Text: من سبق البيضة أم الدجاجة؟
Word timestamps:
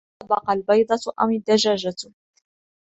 من 0.21 0.27
سبق 0.27 0.49
البيضة 0.49 1.13
أم 1.21 1.31
الدجاجة؟ 1.31 1.93